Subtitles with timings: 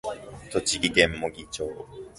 [0.49, 1.85] 栃木県茂木町